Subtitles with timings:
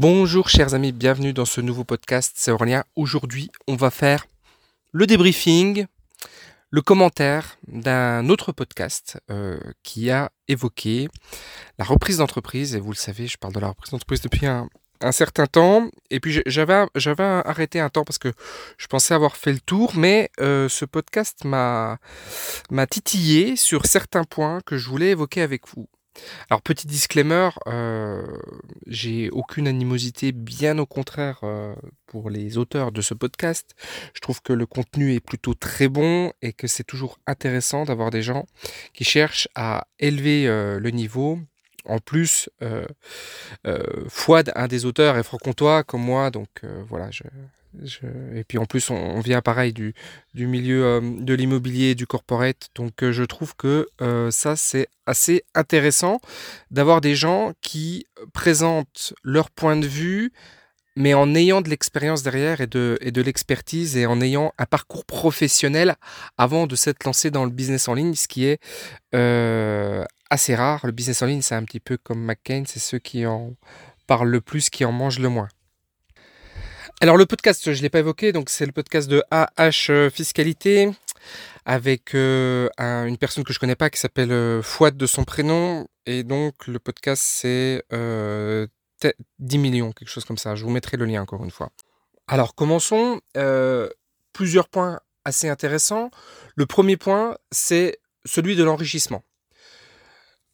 [0.00, 2.84] Bonjour chers amis, bienvenue dans ce nouveau podcast, c'est Aurélien.
[2.94, 4.28] Aujourd'hui, on va faire
[4.92, 5.86] le débriefing,
[6.70, 11.08] le commentaire d'un autre podcast euh, qui a évoqué
[11.80, 12.76] la reprise d'entreprise.
[12.76, 14.68] Et vous le savez, je parle de la reprise d'entreprise depuis un,
[15.10, 15.90] certain temps.
[16.10, 18.32] Et puis j'avais, j'avais arrêté un temps parce que
[18.76, 21.98] je pensais avoir fait le tour, mais euh, ce podcast m'a,
[22.70, 25.88] m'a titillé sur certains points que je voulais évoquer avec vous.
[26.50, 28.26] Alors petit disclaimer, euh,
[28.86, 31.74] j'ai aucune animosité, bien au contraire euh,
[32.06, 33.74] pour les auteurs de ce podcast.
[34.14, 38.10] Je trouve que le contenu est plutôt très bon et que c'est toujours intéressant d'avoir
[38.10, 38.46] des gens
[38.94, 41.38] qui cherchent à élever euh, le niveau.
[41.84, 42.50] En plus,
[44.08, 46.48] Fouad, un des auteurs, est franc-comtois comme moi, donc
[46.86, 47.22] voilà, je,
[48.34, 49.94] et puis en plus, on, vient pareil du,
[50.34, 52.68] du milieu euh, de l'immobilier, du corporate.
[52.74, 56.20] Donc euh, je trouve que euh, ça, c'est assez intéressant
[56.70, 60.32] d'avoir des gens qui présentent leur point de vue,
[60.96, 64.66] mais en ayant de l'expérience derrière et de, et de l'expertise et en ayant un
[64.66, 65.94] parcours professionnel
[66.36, 68.58] avant de s'être lancé dans le business en ligne, ce qui est
[70.30, 70.84] assez rare.
[70.84, 73.54] Le business en ligne, c'est un petit peu comme McCain, c'est ceux qui en
[74.06, 75.48] parlent le plus, qui en mangent le moins.
[77.00, 80.90] Alors le podcast, je ne l'ai pas évoqué, donc c'est le podcast de AH Fiscalité
[81.64, 85.86] avec euh, une personne que je connais pas qui s'appelle euh, Fouad de son prénom.
[86.06, 87.84] Et donc le podcast c'est
[89.38, 90.56] 10 millions, quelque chose comme ça.
[90.56, 91.70] Je vous mettrai le lien encore une fois.
[92.26, 93.20] Alors commençons.
[94.32, 96.10] plusieurs points assez intéressants.
[96.56, 99.22] Le premier point, c'est celui de l'enrichissement.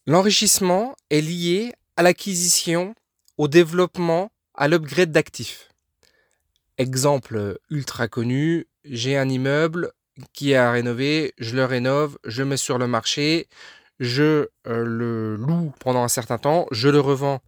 [0.07, 2.95] L'enrichissement est lié à l'acquisition,
[3.39, 5.74] au développement, à l'upgrade d'actifs.
[6.77, 9.93] Exemple ultra connu, j'ai un immeuble
[10.33, 13.49] qui est à rénover, je le rénove, je mets sur le marché,
[14.01, 17.41] je euh, le loue pendant un certain temps, je le revends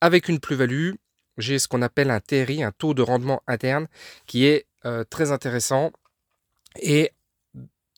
[0.00, 0.92] avec une plus-value.
[1.38, 3.88] J'ai ce qu'on appelle un TRI, un taux de rendement interne,
[4.26, 5.90] qui est euh, très intéressant.
[6.80, 7.12] Et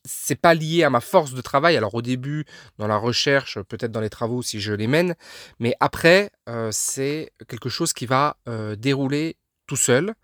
[0.05, 1.77] c'est pas lié à ma force de travail.
[1.77, 2.45] Alors au début,
[2.79, 5.17] dans la recherche, peut-être dans les travaux si je les mène,
[5.59, 8.37] mais après, euh, c'est quelque chose qui va
[8.79, 9.37] dérouler
[9.67, 10.15] tout seul.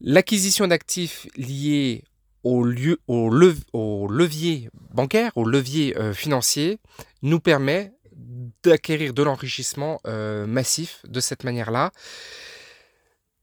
[0.00, 2.04] L'acquisition d'actifs liés
[2.44, 6.78] au, lieu, au, levier bancaire, au levier euh, financier,
[7.22, 7.92] nous permet
[8.62, 11.90] d'acquérir de l'enrichissement euh, massif de cette manière-là.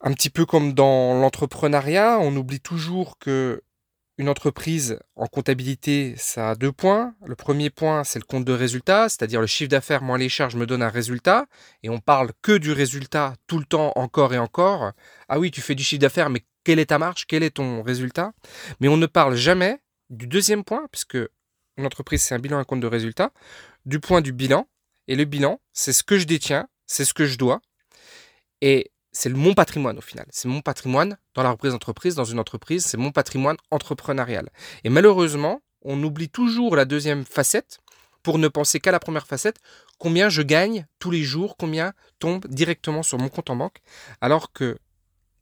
[0.01, 3.61] Un petit peu comme dans l'entrepreneuriat, on oublie toujours que
[4.17, 7.15] une entreprise en comptabilité, ça a deux points.
[7.25, 10.55] Le premier point, c'est le compte de résultat, c'est-à-dire le chiffre d'affaires moins les charges
[10.55, 11.47] me donne un résultat.
[11.83, 14.93] Et on parle que du résultat tout le temps, encore et encore.
[15.27, 17.25] Ah oui, tu fais du chiffre d'affaires, mais quelle est ta marge?
[17.27, 18.31] Quel est ton résultat?
[18.79, 21.17] Mais on ne parle jamais du deuxième point, puisque
[21.77, 23.31] une entreprise, c'est un bilan, un compte de résultat,
[23.85, 24.67] du point du bilan.
[25.07, 27.61] Et le bilan, c'est ce que je détiens, c'est ce que je dois.
[28.61, 30.25] Et c'est mon patrimoine au final.
[30.29, 34.49] C'est mon patrimoine dans la reprise d'entreprise, dans une entreprise, c'est mon patrimoine entrepreneurial.
[34.83, 37.79] Et malheureusement, on oublie toujours la deuxième facette
[38.23, 39.59] pour ne penser qu'à la première facette,
[39.99, 43.77] combien je gagne tous les jours, combien tombe directement sur mon compte en banque,
[44.19, 44.77] alors que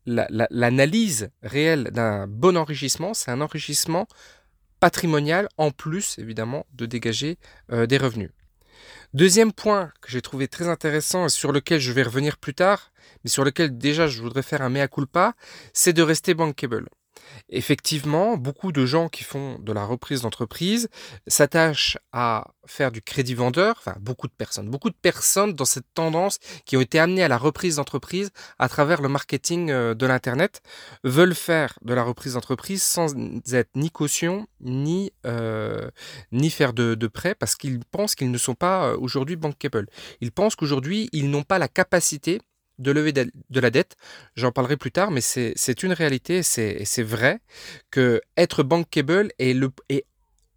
[0.05, 4.05] l'analyse réelle d'un bon enrichissement, c'est un enrichissement
[4.81, 7.39] patrimonial en plus évidemment de dégager
[7.71, 8.29] euh, des revenus.
[9.13, 12.91] Deuxième point que j'ai trouvé très intéressant et sur lequel je vais revenir plus tard,
[13.23, 15.35] mais sur lequel déjà je voudrais faire un mea culpa,
[15.71, 16.89] c'est de rester bankable.
[17.49, 20.89] Effectivement, beaucoup de gens qui font de la reprise d'entreprise
[21.27, 25.85] s'attachent à faire du crédit vendeur, enfin beaucoup de personnes, beaucoup de personnes dans cette
[25.93, 30.05] tendance qui ont été amenées à la reprise d'entreprise à travers le marketing euh, de
[30.05, 30.61] l'Internet
[31.03, 33.13] veulent faire de la reprise d'entreprise sans
[33.51, 35.89] être ni caution ni, euh,
[36.31, 39.87] ni faire de, prêt parce qu'ils pensent qu'ils ne sont pas euh, aujourd'hui bankable.
[40.21, 42.41] Ils pensent qu'aujourd'hui ils n'ont pas la capacité
[42.83, 43.95] de lever de la dette.
[44.35, 47.39] J'en parlerai plus tard, mais c'est une réalité c'est vrai
[47.91, 49.71] que être bankable est, le,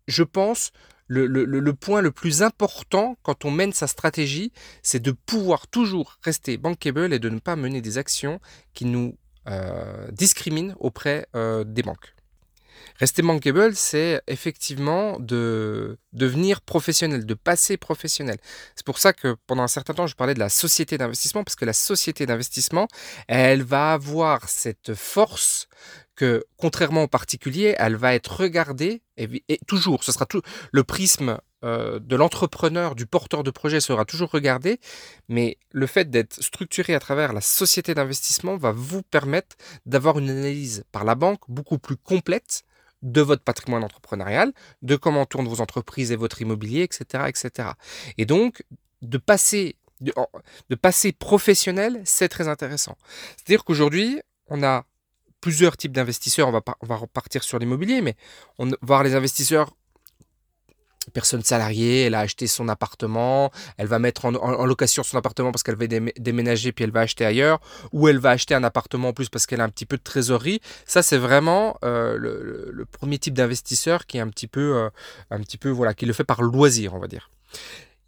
[0.08, 0.72] je pense,
[1.08, 6.56] le, point le plus important quand on mène sa stratégie, c'est de pouvoir toujours rester
[6.56, 8.40] bankable et de ne pas mener des actions
[8.74, 9.16] qui nous
[9.48, 12.15] euh, discriminent auprès euh, des banques.
[12.98, 18.38] Rester bankable, c'est effectivement de devenir professionnel, de passer professionnel.
[18.74, 21.56] C'est pour ça que pendant un certain temps, je parlais de la société d'investissement, parce
[21.56, 22.88] que la société d'investissement,
[23.28, 25.68] elle va avoir cette force
[26.14, 30.40] que, contrairement au particulier, elle va être regardée, et, toujours, ce sera tout,
[30.72, 34.80] le prisme euh, de l'entrepreneur, du porteur de projet sera toujours regardé,
[35.28, 40.30] mais le fait d'être structuré à travers la société d'investissement va vous permettre d'avoir une
[40.30, 42.64] analyse par la banque beaucoup plus complète
[43.02, 44.52] de votre patrimoine entrepreneurial,
[44.82, 47.24] de comment tournent vos entreprises et votre immobilier, etc.
[47.28, 47.70] etc.
[48.18, 48.64] Et donc,
[49.02, 52.96] de passer de, passer professionnel, c'est très intéressant.
[53.36, 54.84] C'est-à-dire qu'aujourd'hui, on a
[55.40, 56.48] plusieurs types d'investisseurs.
[56.48, 58.14] On va, on va repartir sur l'immobilier, mais
[58.58, 59.74] on va voir les investisseurs
[61.12, 65.62] personne salariée, elle a acheté son appartement, elle va mettre en, location son appartement parce
[65.62, 67.60] qu'elle va déménager puis elle va acheter ailleurs,
[67.92, 70.02] ou elle va acheter un appartement en plus parce qu'elle a un petit peu de
[70.02, 70.60] trésorerie.
[70.84, 74.88] Ça, c'est vraiment euh, le, premier type d'investisseur qui est un petit peu, euh,
[75.30, 77.30] un petit peu, voilà, qui le fait par loisir, on va dire.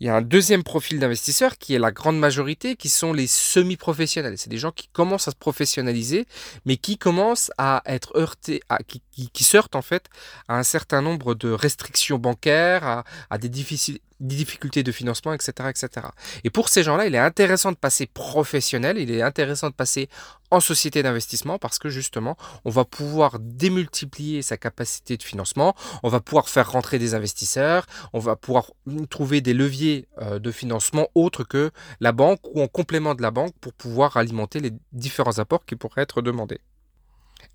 [0.01, 3.27] Il y a un deuxième profil d'investisseurs qui est la grande majorité, qui sont les
[3.27, 4.39] semi-professionnels.
[4.39, 6.27] C'est des gens qui commencent à se professionnaliser,
[6.67, 9.03] mais qui commencent à être heurtés, qui,
[9.33, 10.07] qui, sortent en fait
[10.47, 15.33] à un certain nombre de restrictions bancaires, à, à des, difficiles, des difficultés de financement,
[15.33, 16.09] etc., etc.
[16.45, 20.09] Et pour ces gens-là, il est intéressant de passer professionnel, il est intéressant de passer
[20.51, 26.09] en société d'investissement parce que justement, on va pouvoir démultiplier sa capacité de financement, on
[26.09, 28.71] va pouvoir faire rentrer des investisseurs, on va pouvoir
[29.11, 33.31] trouver des leviers euh, de financement autres que la banque ou en complément de la
[33.31, 36.61] banque pour pouvoir alimenter les différents apports qui pourraient être demandés.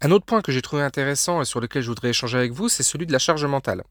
[0.01, 2.67] Un autre point que j'ai trouvé intéressant et sur lequel je voudrais échanger avec vous,
[2.67, 3.83] c'est celui de la charge mentale.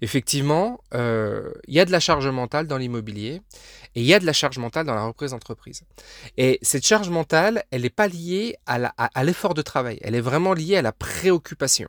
[0.00, 3.42] Effectivement, euh, il y a de la charge mentale dans l'immobilier
[3.94, 5.82] et il y a de la charge mentale dans la reprise d'entreprise.
[6.38, 10.54] Et cette charge mentale, elle n'est pas liée à l'effort de travail, elle est vraiment
[10.54, 11.88] liée à la préoccupation.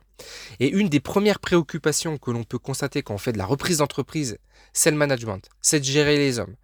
[0.58, 3.78] Et une des premières préoccupations que l'on peut constater quand on fait de la reprise
[3.78, 4.38] d'entreprise,
[4.72, 6.54] c'est le management, c'est de gérer les hommes.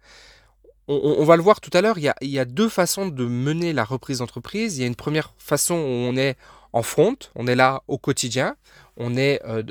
[0.89, 3.73] On, va le voir tout à l'heure, il, il y a deux façons de mener
[3.73, 4.77] la reprise d'entreprise.
[4.77, 6.37] Il y a une première façon où on est
[6.73, 8.55] en front, on est là au quotidien,
[8.97, 9.63] on est, euh,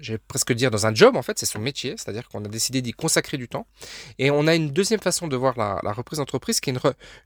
[0.00, 2.48] je vais presque dire, dans un job en fait, c'est son métier, c'est-à-dire qu'on a
[2.48, 3.66] décidé d'y consacrer du temps.
[4.18, 6.74] Et on a une deuxième façon de voir la, reprise d'entreprise qui est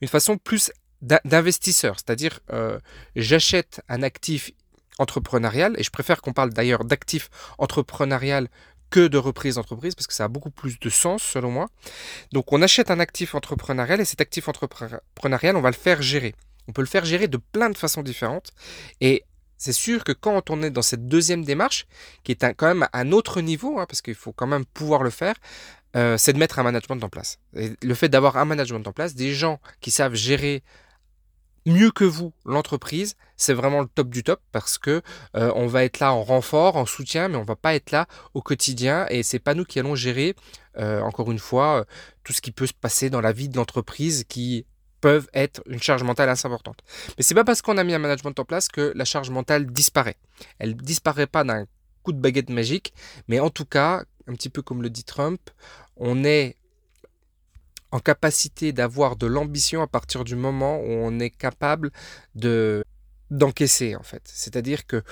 [0.00, 0.72] une, façon plus
[1.02, 2.78] d'investisseur, c'est-à-dire euh,
[3.14, 4.50] j'achète un actif
[4.98, 7.28] entrepreneurial, et je préfère qu'on parle d'ailleurs d'actif
[7.58, 8.48] entrepreneurial
[8.90, 11.66] que de reprise d'entreprise, parce que ça a beaucoup plus de sens selon moi.
[12.32, 16.34] Donc on achète un actif entrepreneurial, et cet actif entrepreneurial, on va le faire gérer.
[16.68, 18.52] On peut le faire gérer de plein de façons différentes.
[19.00, 19.24] Et
[19.56, 21.86] c'est sûr que quand on est dans cette deuxième démarche,
[22.22, 25.10] qui est quand même un autre niveau, hein, parce qu'il faut quand même pouvoir le
[25.10, 25.36] faire,
[25.96, 27.38] euh, c'est de mettre un management en place.
[27.56, 30.62] Et le fait d'avoir un management en place, des gens qui savent gérer
[31.66, 35.00] mieux que vous l'entreprise, c'est vraiment le top du top parce que
[35.34, 38.06] euh, on va être là en renfort, en soutien, mais on va pas être là
[38.34, 40.34] au quotidien et c'est pas nous qui allons gérer
[40.76, 41.86] euh, encore une fois
[42.22, 44.66] tout ce qui peut se passer dans la vie de l'entreprise qui
[45.04, 46.78] peuvent être une charge mentale assez importante.
[47.18, 49.66] Mais c'est pas parce qu'on a mis un management en place que la charge mentale
[49.66, 50.16] disparaît.
[50.58, 51.66] Elle disparaît pas d'un
[52.02, 52.94] coup de baguette magique,
[53.28, 55.42] mais en tout cas, un petit peu comme le dit Trump,
[55.98, 56.56] on est
[57.90, 61.92] en capacité d'avoir de l'ambition à partir du moment où on est capable
[62.34, 62.82] de
[63.30, 64.22] d'encaisser en fait.
[64.24, 65.02] C'est-à-dire que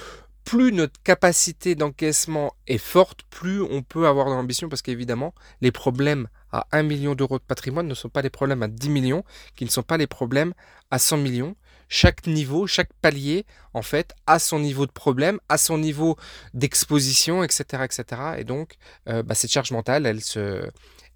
[0.44, 5.72] plus notre capacité d'encaissement est forte, plus on peut avoir de l'ambition parce qu'évidemment, les
[5.72, 9.24] problèmes à 1 million d'euros de patrimoine ne sont pas les problèmes à 10 millions,
[9.56, 10.52] qui ne sont pas les problèmes
[10.90, 11.56] à 100 millions.
[11.88, 13.44] Chaque niveau, chaque palier,
[13.74, 16.16] en fait, a son niveau de problème, a son niveau
[16.54, 18.22] d'exposition, etc., etc.
[18.38, 18.76] Et donc,
[19.08, 20.66] euh, bah, cette charge mentale, elle se,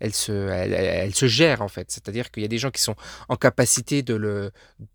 [0.00, 1.90] elle se, elle, se gère en fait.
[1.90, 2.96] C'est-à-dire qu'il y a des gens qui sont
[3.28, 4.50] en capacité de le,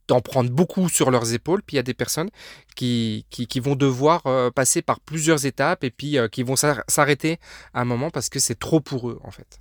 [0.07, 2.29] d'en prendre beaucoup sur leurs épaules, puis il y a des personnes
[2.75, 7.39] qui, qui, vont devoir euh, passer par plusieurs étapes et puis euh, qui vont s'arrêter
[7.73, 9.59] à un moment parce que c'est trop pour eux en fait.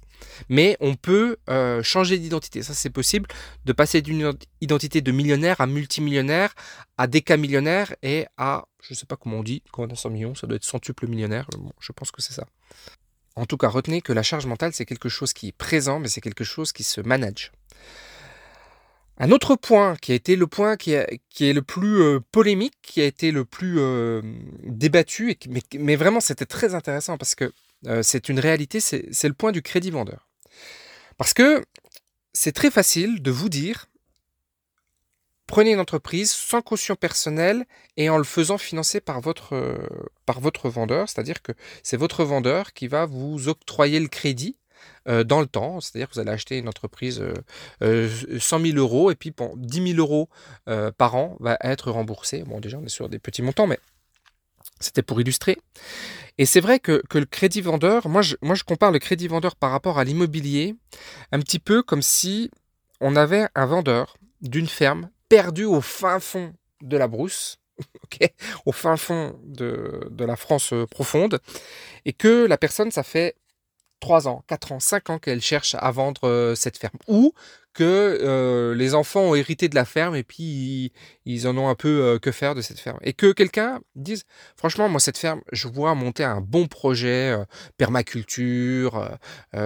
[0.48, 3.28] Mais on peut euh, changer d'identité, ça c'est possible,
[3.64, 6.54] de passer d'une identité de millionnaire à multimillionnaire,
[6.98, 10.10] à décamillionnaire et à, je ne sais pas comment on dit, quand on a 100
[10.10, 11.46] millions, ça doit être centuple millionnaire,
[11.81, 12.46] je pense que c'est ça.
[13.37, 16.08] En tout cas, retenez que la charge mentale, c'est quelque chose qui est présent, mais
[16.08, 17.53] c'est quelque chose qui se manage.
[19.22, 23.03] Un autre point qui a été le point qui, est le plus euh, polémique, qui
[23.03, 24.22] a été le plus euh,
[24.63, 25.37] débattu,
[25.79, 27.53] mais, vraiment c'était très intéressant parce que
[27.87, 30.27] euh, c'est une réalité, c'est le point du crédit vendeur.
[31.19, 31.63] Parce que
[32.32, 33.90] c'est très facile de vous dire,
[35.50, 37.66] prenez une entreprise sans caution personnelle
[37.96, 39.76] et en le faisant financer par votre, euh,
[40.24, 41.50] par votre vendeur, c'est-à-dire que
[41.82, 44.56] c'est votre vendeur qui va vous octroyer le crédit
[45.08, 47.20] euh, dans le temps, c'est-à-dire que vous allez acheter une entreprise
[47.80, 50.28] 100 000 euros et puis bon, 10 000 euros
[50.96, 52.44] par an va être remboursé.
[52.44, 53.80] Bon, déjà on est sur des petits montants, mais
[54.78, 55.58] c'était pour illustrer.
[56.38, 59.72] Et c'est vrai que, le crédit vendeur, moi moi je compare le crédit vendeur par
[59.72, 60.76] rapport à l'immobilier,
[61.32, 62.52] un petit peu comme si
[63.00, 67.58] on avait un vendeur d'une ferme perdu au fin fond de la brousse,
[68.67, 71.41] au fin fond de, la France euh, profonde,
[72.05, 73.37] et que la personne, ça fait
[74.01, 77.32] 3 ans, 4 ans, 5 ans qu'elle cherche à vendre euh, cette ferme, ou
[77.72, 80.93] que les enfants ont hérité de la ferme et puis
[81.24, 82.98] ils, en ont un peu que faire de cette ferme.
[83.03, 84.24] Et que quelqu'un dise,
[84.56, 87.36] franchement, moi, cette ferme, je vois monter un bon projet,
[87.77, 89.08] permaculture,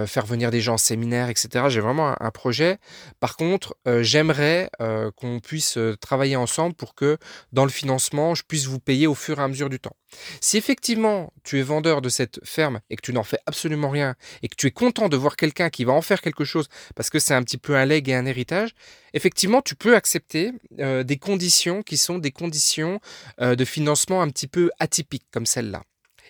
[0.05, 1.65] faire venir des gens en séminaire, etc.
[1.69, 2.77] J'ai vraiment un, projet.
[3.19, 4.69] Par contre, j'aimerais
[5.15, 7.17] qu'on puisse travailler ensemble pour que
[7.51, 9.95] dans le financement, je puisse vous payer au fur et à mesure du temps.
[10.41, 14.15] Si effectivement tu es vendeur de cette ferme et que tu n'en fais absolument rien
[14.41, 17.09] et que tu es content de voir quelqu'un qui va en faire quelque chose parce
[17.09, 18.71] que c'est un petit peu un leg et un héritage,
[19.13, 22.99] effectivement tu peux accepter euh, des conditions qui sont des conditions
[23.41, 25.83] euh, de financement un petit peu atypiques comme celle-là.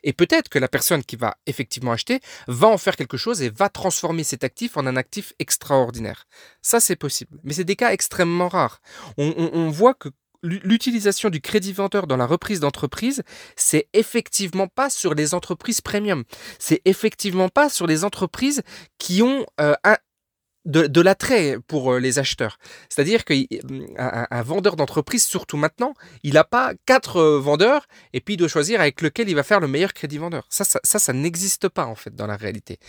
[0.04, 3.50] Et peut-être que la personne qui va effectivement acheter va en faire quelque chose et
[3.50, 6.28] va transformer cet actif en un actif extraordinaire.
[6.62, 7.40] Ça, c'est possible.
[7.44, 8.82] Mais c'est des cas extrêmement rares.
[9.18, 10.10] on voit que
[10.46, 13.24] l'utilisation du crédit vendeur dans la reprise d'entreprise,
[13.56, 16.24] c'est effectivement pas sur les entreprises premium.
[16.60, 18.62] C'est effectivement pas sur les entreprises
[18.98, 19.74] qui ont euh,
[20.66, 22.58] de, l'attrait pour euh, les acheteurs.
[22.90, 23.46] C'est-à-dire qu'un
[23.98, 25.94] un vendeur d'entreprise, surtout maintenant,
[26.24, 29.44] il n'a pas quatre euh, vendeurs et puis il doit choisir avec lequel il va
[29.44, 30.46] faire le meilleur crédit vendeur.
[30.50, 32.80] ça, ça, ça n'existe pas en fait dans la réalité.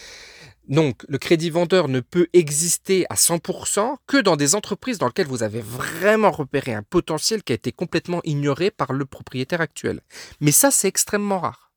[0.68, 5.28] Donc, le crédit vendeur ne peut exister à 100% que dans des entreprises dans lesquelles
[5.28, 10.00] vous avez vraiment repéré un potentiel qui a été complètement ignoré par le propriétaire actuel.
[10.40, 11.71] Mais ça, c'est extrêmement rare.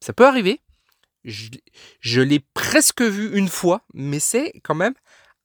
[0.00, 0.60] Ça peut arriver.
[1.24, 4.94] Je, l'ai presque vu une fois, mais c'est quand même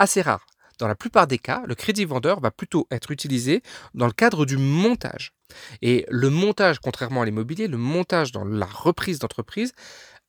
[0.03, 0.45] assez rare.
[0.79, 3.61] Dans la plupart des cas, le crédit vendeur va plutôt être utilisé
[3.93, 5.33] dans le cadre du montage.
[5.81, 9.73] Et le montage, contrairement à l'immobilier, le montage dans la reprise d'entreprise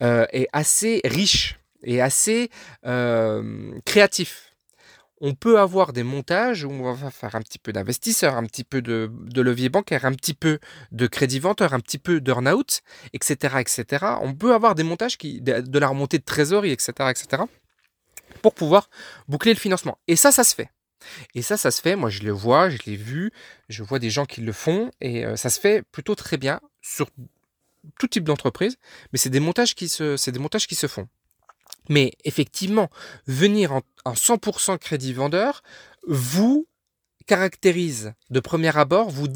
[0.02, 2.50] euh, est assez riche et assez
[3.84, 4.54] créatif.
[5.20, 8.64] On peut avoir des montages où on va faire un petit peu d'investisseurs, un petit
[8.64, 10.58] peu de, levier bancaire, un petit peu
[10.92, 12.80] de crédit venteur, un petit peu d'earn-out,
[13.12, 14.04] etc., etc.
[14.20, 17.44] On peut avoir des montages qui, de la remontée de trésorerie, etc., etc.,
[18.44, 18.90] pour pouvoir
[19.26, 19.96] boucler le financement.
[20.06, 20.68] Et ça, ça se fait.
[21.34, 21.96] Et ça, ça se fait.
[21.96, 23.32] Moi, je le vois, je l'ai vu,
[23.70, 27.08] je vois des gens qui le font, et ça se fait plutôt très bien sur
[27.98, 28.76] tout type d'entreprise.
[29.12, 31.08] Mais c'est des montages qui se, c'est des montages qui se font.
[31.88, 32.90] Mais effectivement,
[33.26, 35.62] venir en, 100% crédit vendeur
[36.06, 36.66] vous
[37.26, 39.28] caractérise de premier abord, vous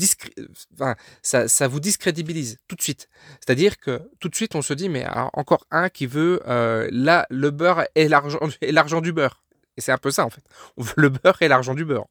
[1.22, 3.08] ça, vous discrédibilise tout de suite.
[3.40, 7.26] C'est-à-dire que tout de suite, on se dit, mais encore un qui veut euh, là,
[7.30, 9.42] le beurre et l'argent, du beurre.
[9.76, 10.42] Et c'est un peu ça, en fait.
[10.76, 12.08] On veut le beurre et l'argent du beurre,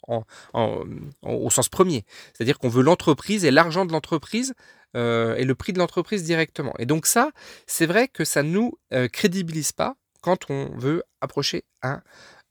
[0.54, 2.06] au sens premier.
[2.34, 4.54] C'est-à-dire qu'on veut l'entreprise et l'argent de l'entreprise
[4.96, 6.74] euh, et le prix de l'entreprise directement.
[6.80, 7.32] Et donc ça,
[7.66, 12.02] c'est vrai que ça ne nous euh, crédibilise pas quand on veut approcher un,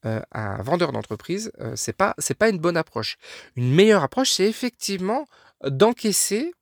[0.06, 3.16] euh, un vendeur d'entreprise, euh, c'est pas pas une bonne approche.
[3.56, 5.26] Une meilleure approche, c'est effectivement
[5.64, 6.52] d'encaisser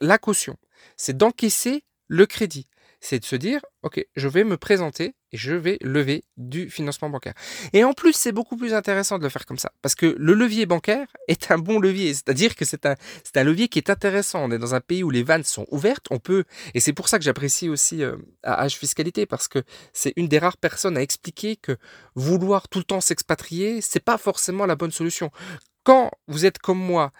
[0.00, 0.56] la caution,
[0.96, 2.66] c'est d'encaisser le crédit,
[3.00, 7.34] c'est de se dire, ok, je vais me présenter je vais lever du financement bancaire.
[7.72, 10.34] Et en plus, c'est beaucoup plus intéressant de le faire comme ça, parce que le
[10.34, 12.96] levier bancaire est un bon levier, c'est-à-dire que c'est un,
[13.42, 14.44] levier qui est intéressant.
[14.44, 17.08] On est dans un pays où les vannes sont ouvertes, on peut, et c'est pour
[17.08, 19.62] ça que j'apprécie aussi euh, H Fiscalité, parce que
[19.92, 21.76] c'est une des rares personnes à expliquer que
[22.14, 25.30] vouloir tout le temps s'expatrier, c'est pas forcément la bonne solution.
[25.84, 27.12] Quand vous êtes comme moi,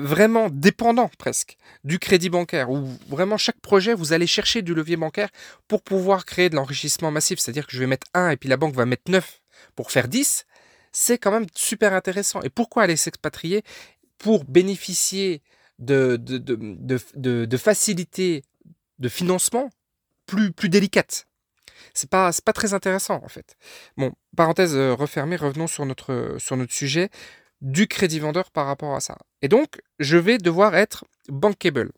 [0.00, 4.96] vraiment dépendant presque du crédit bancaire, où vraiment chaque projet, vous allez chercher du levier
[4.96, 5.28] bancaire
[5.68, 7.38] pour pouvoir créer de l'enrichissement massif.
[7.38, 9.40] C'est-à-dire que je vais mettre 1 et puis la banque va mettre 9
[9.76, 10.46] pour faire 10.
[10.92, 12.42] C'est quand même super intéressant.
[12.42, 13.62] Et pourquoi aller s'expatrier
[14.18, 15.42] Pour bénéficier
[15.78, 18.42] de, de, de, de, facilités
[18.98, 19.70] de financement
[20.26, 21.26] plus, plus délicates?
[21.94, 23.56] C'est pas, pas très intéressant en fait.
[23.96, 27.10] Bon, parenthèse euh, refermée, revenons sur notre, sur notre sujet
[27.60, 29.18] du crédit vendeur par rapport à ça.
[29.42, 31.92] Et donc, je vais devoir être bankable.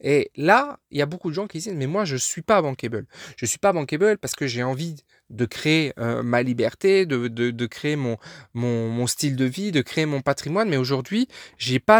[0.00, 2.42] Et là, il y a beaucoup de gens qui disent, mais moi, je ne suis
[2.42, 3.06] pas bankable.
[3.36, 4.96] Je ne suis pas bankable parce que j'ai envie
[5.30, 8.16] de créer euh, ma liberté, de, de, créer mon,
[8.54, 10.68] mon, style de vie, de créer mon patrimoine.
[10.68, 11.96] Mais aujourd'hui, j'ai pas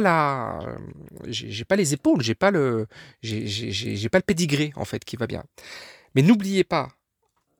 [1.27, 2.87] j'ai pas les épaules, j'ai pas le,
[3.23, 5.45] j'ai pas le pédigré en fait qui va bien.
[6.15, 6.91] Mais n'oubliez pas,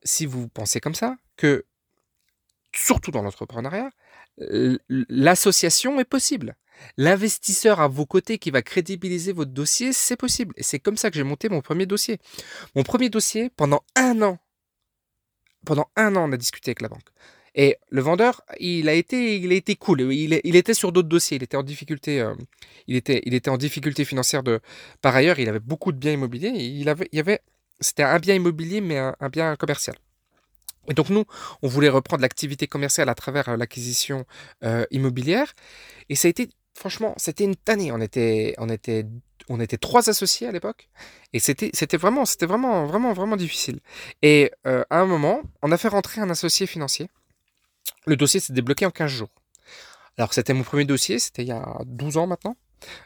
[0.03, 1.65] si vous pensez comme ça, que
[2.77, 3.89] surtout dans l'entrepreneuriat,
[4.89, 6.55] l'association est possible.
[6.95, 10.53] L'investisseur à vos côtés qui va crédibiliser votre dossier, c'est possible.
[10.57, 12.19] Et c'est comme ça que j'ai monté mon premier dossier.
[12.75, 14.37] Mon premier dossier, pendant un an,
[15.65, 17.09] pendant un an, on a discuté avec la banque.
[17.55, 20.01] Et le vendeur, il a été, il a été cool.
[20.13, 21.37] Il, était sur d'autres dossiers.
[21.37, 22.21] Il était en difficulté.
[22.21, 22.35] Euh,
[22.85, 24.59] il était, il était en difficulté financière de.
[25.01, 26.49] Par ailleurs, il avait beaucoup de biens immobiliers.
[26.49, 27.39] il avait, il y avait,
[27.79, 29.95] c'était un bien immobilier, mais un bien commercial.
[30.89, 31.25] Et donc nous,
[31.61, 34.25] on voulait reprendre l'activité commerciale à travers euh, l'acquisition
[34.63, 35.53] euh, immobilière.
[36.09, 37.91] Et ça a été, franchement, c'était une tannée.
[37.91, 39.05] On était, on était,
[39.49, 40.89] on était trois associés à l'époque.
[41.33, 43.79] Et c'était, c'était vraiment, c'était vraiment, vraiment, vraiment difficile.
[44.21, 47.09] Et euh, à un moment, on a fait rentrer un associé financier.
[48.05, 49.29] Le dossier s'est débloqué en 15 jours.
[50.17, 52.55] Alors c'était mon premier dossier, c'était il y a 12 ans maintenant.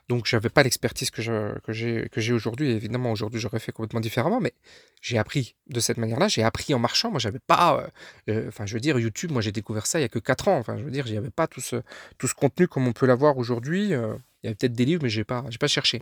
[0.09, 2.71] Donc j'avais pas l'expertise que je, j'ai aujourd'hui.
[2.71, 4.53] Évidemment aujourd'hui j'aurais fait complètement différemment, mais
[5.01, 6.27] j'ai appris de cette manière-là.
[6.27, 7.11] J'ai appris en marchant.
[7.11, 7.91] Moi j'avais pas,
[8.27, 9.31] euh, euh, enfin je veux dire YouTube.
[9.31, 10.57] Moi j'ai découvert ça il y a que 4 ans.
[10.57, 11.77] Enfin je veux dire j'y avais pas tout ce
[12.17, 13.93] tout ce contenu comme on peut l'avoir aujourd'hui.
[13.93, 16.01] Euh, il y avait peut-être des livres, mais j'ai pas j'ai pas cherché.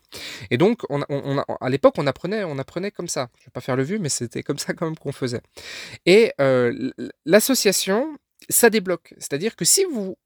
[0.50, 0.84] Et donc
[1.62, 3.30] à l'époque on apprenait on apprenait comme ça.
[3.40, 5.42] Je vais pas faire le vu, mais c'était comme ça quand même qu'on faisait.
[6.06, 6.32] Et
[7.26, 8.18] l'association
[8.50, 9.14] ça débloque.
[9.18, 10.18] C'est-à-dire que si vous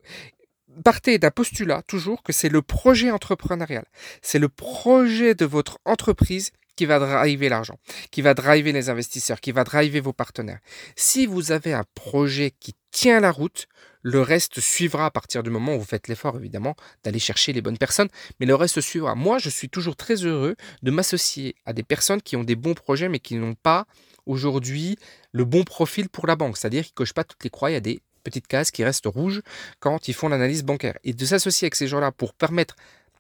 [0.83, 3.85] partez d'un postulat toujours que c'est le projet entrepreneurial,
[4.21, 7.77] c'est le projet de votre entreprise qui va driver l'argent,
[8.11, 10.59] qui va driver les investisseurs, qui va driver vos partenaires.
[10.95, 13.67] Si vous avez un projet qui tient la route,
[14.01, 17.61] le reste suivra à partir du moment où vous faites l'effort, évidemment, d'aller chercher les
[17.61, 19.15] bonnes personnes, mais le reste suivra.
[19.15, 22.73] Moi, je suis toujours très heureux de m'associer à des personnes qui ont des bons
[22.73, 23.85] projets, mais qui n'ont pas
[24.25, 24.97] aujourd'hui
[25.31, 27.73] le bon profil pour la banque, c'est-à-dire qu'ils ne cochent pas toutes les croix, il
[27.73, 29.41] y a des petite case qui reste rouge
[29.79, 30.97] quand ils font l'analyse bancaire.
[31.03, 32.75] Et de s'associer avec ces gens-là pour permettre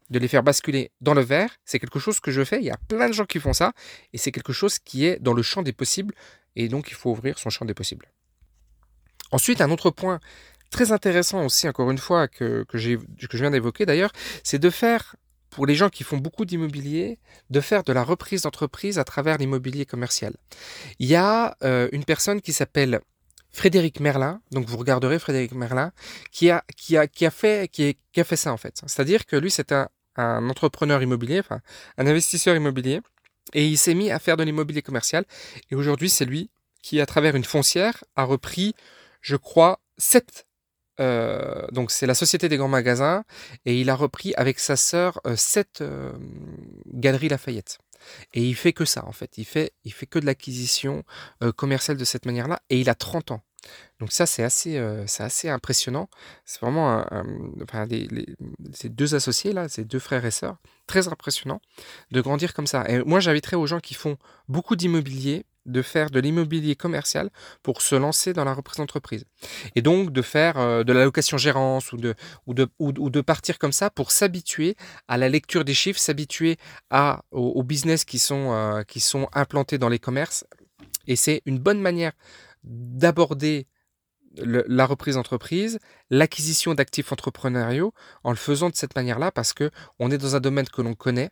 [0.09, 2.59] de les faire basculer dans le vert, c'est quelque chose que je fais.
[2.59, 3.73] Il y a plein de gens qui font ça.
[4.13, 6.13] Et c'est quelque chose qui est dans le champ des possibles.
[6.55, 8.07] Et donc, il faut ouvrir son champ des possibles.
[9.31, 10.19] Ensuite, un autre point
[10.69, 12.97] très intéressant aussi, encore une fois, que, je
[13.33, 14.11] viens d'évoquer d'ailleurs,
[14.43, 15.15] c'est de faire,
[15.49, 17.19] pour les gens qui font beaucoup d'immobilier,
[17.49, 20.35] de faire de la reprise d'entreprise à travers l'immobilier commercial.
[20.99, 23.01] Il y a euh, une personne qui s'appelle
[23.53, 25.91] Frédéric Merlin, donc vous regarderez Frédéric Merlin,
[26.31, 28.81] qui a, qui a, qui a, fait, qui, a fait ça en fait.
[28.87, 31.41] C'est-à-dire que lui, c'est un, entrepreneur immobilier,
[31.97, 33.01] un investisseur immobilier,
[33.53, 35.25] et il s'est mis à faire de l'immobilier commercial.
[35.69, 36.49] Et aujourd'hui, c'est lui
[36.81, 38.75] qui, à travers une foncière, a repris,
[39.21, 40.47] je crois, sept.
[40.99, 43.23] Euh, donc c'est la Société des grands magasins
[43.65, 46.11] et il a repris avec sa sœur euh, sept euh,
[46.85, 47.79] galeries Lafayette.
[48.33, 49.37] Et il fait que ça, en fait.
[49.37, 51.03] Il fait, il fait que de l'acquisition
[51.43, 52.61] euh, commerciale de cette manière-là.
[52.69, 53.41] Et il a 30 ans.
[53.99, 56.09] Donc ça, c'est assez, euh, c'est assez impressionnant.
[56.43, 57.05] C'est vraiment
[57.61, 57.87] enfin,
[58.73, 61.61] ces deux associés, là, ces deux frères et sœurs, très impressionnant
[62.11, 62.83] de grandir comme ça.
[62.89, 64.17] Et moi, j'inviterais aux gens qui font
[64.49, 67.29] beaucoup d'immobilier de faire de l'immobilier commercial
[67.61, 69.25] pour se lancer dans la reprise d'entreprise.
[69.75, 72.15] Et donc de faire euh, de la location gérance ou de,
[72.47, 74.75] ou, de, ou, de partir comme ça pour s'habituer
[75.07, 76.57] à la lecture des chiffres, s'habituer
[77.31, 80.45] aux, business qui sont, euh, qui sont implantés dans les commerces.
[81.07, 82.13] Et c'est une bonne manière
[82.63, 83.67] d'aborder
[84.35, 90.09] la reprise d'entreprise, l'acquisition d'actifs entrepreneuriaux en le faisant de cette manière-là parce que on
[90.09, 91.29] est dans un domaine que l'on connaît,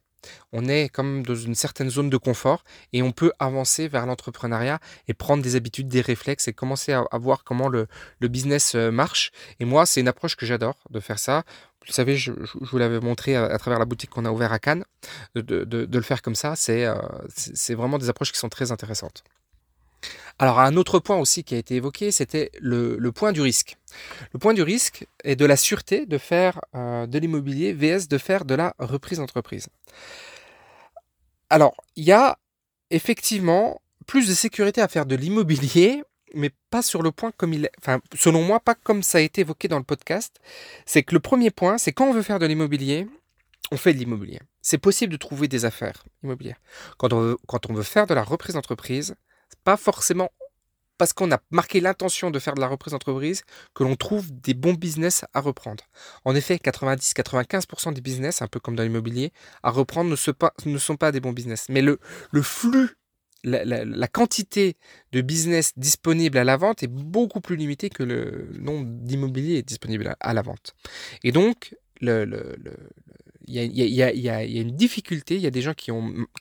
[0.52, 4.80] on est comme dans une certaine zone de confort et on peut avancer vers l'entrepreneuriat
[5.08, 7.88] et prendre des habitudes, des réflexes et commencer à, voir comment le,
[8.22, 9.32] business euh, marche.
[9.60, 11.44] Et moi, c'est une approche que j'adore de faire ça.
[11.88, 14.86] Vous savez, je, vous l'avais montré à, travers la boutique qu'on a ouverte à Cannes,
[15.36, 16.54] de, le faire comme ça.
[16.70, 16.96] Euh,
[17.36, 19.24] c'est vraiment des approches qui sont très intéressantes.
[20.40, 23.78] Alors un autre point aussi qui a été évoqué, c'était le, point du risque.
[24.34, 28.18] Le point du risque est de la sûreté de faire euh, de l'immobilier vs de
[28.18, 29.68] faire de la reprise d'entreprise.
[31.50, 32.40] Alors il y a
[32.90, 37.66] effectivement plus de sécurité à faire de l'immobilier, mais pas sur le point comme il
[37.66, 40.40] est, enfin selon moi pas comme ça a été évoqué dans le podcast.
[40.86, 43.08] C'est que le premier point, c'est quand on veut faire de l'immobilier,
[43.72, 44.40] on fait de l'immobilier.
[44.62, 46.60] C'est possible de trouver des affaires immobilières.
[46.98, 49.16] Quand on quand on veut faire de la reprise d'entreprise,
[49.64, 50.30] pas forcément
[51.02, 53.42] parce qu'on a marqué l'intention de faire de la reprise d'entreprise
[53.74, 55.84] que l'on trouve des bons business à reprendre.
[56.26, 59.34] En effet, 90-95% des business, un peu comme dans l'immobilier,
[59.64, 61.66] à reprendre ne, sont pas des bons business.
[61.70, 61.98] Mais le,
[62.44, 62.98] flux,
[63.44, 64.78] la, quantité
[65.12, 70.16] de business disponible à la vente est beaucoup plus limitée que le nombre d'immobilier disponible
[70.20, 70.76] à, la vente.
[71.24, 72.46] Et donc, le,
[73.52, 75.92] il y, a, une difficulté, il y a des gens qui,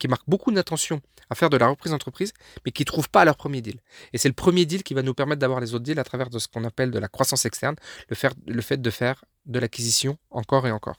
[0.09, 2.33] marquent beaucoup d'attention à faire de la reprise d'entreprise,
[2.65, 3.81] mais qui ne trouvent pas leur premier deal.
[4.13, 6.29] Et c'est le premier deal qui va nous permettre d'avoir les autres deals à travers
[6.31, 7.77] de ce qu'on appelle de la croissance externe,
[8.09, 10.97] le fait de faire de l'acquisition encore et encore.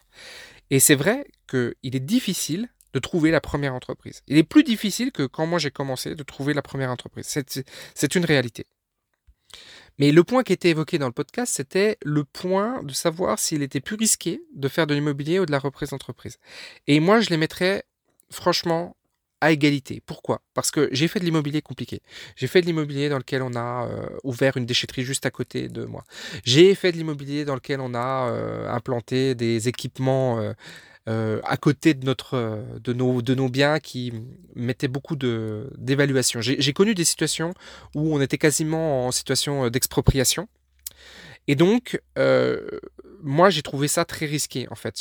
[0.69, 4.21] Et c'est vrai qu'il est difficile de trouver la première entreprise.
[4.28, 7.28] Il est plus difficile que quand moi j'ai commencé de trouver la première entreprise.
[7.95, 8.65] C'est une réalité.
[9.99, 13.62] Mais le point qui était évoqué dans le podcast, c'était le point de savoir s'il
[13.62, 16.38] était plus risqué de faire de l'immobilier ou de la reprise d'entreprise.
[16.88, 17.84] Et moi, je les mettrais
[18.30, 18.95] franchement
[19.41, 20.01] à égalité.
[20.06, 20.41] Pourquoi?
[20.54, 22.01] Parce que j'ai fait de l'immobilier compliqué.
[22.36, 25.67] J'ai fait de l'immobilier dans lequel on a euh, ouvert une déchetterie juste à côté
[25.67, 26.04] de moi.
[26.45, 30.54] J'ai fait de l'immobilier dans lequel on a euh, implanté des équipements euh,
[31.07, 34.13] à côté de, notre, de, nos, de nos biens qui
[34.55, 36.41] mettaient beaucoup d'évaluation.
[36.41, 37.53] J'ai connu des situations
[37.95, 40.47] où on était quasiment en situation d'expropriation.
[41.47, 41.99] Et donc,
[43.23, 44.95] moi, j'ai trouvé ça très risqué, en fait.